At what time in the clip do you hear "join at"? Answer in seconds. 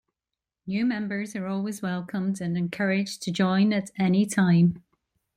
3.31-3.91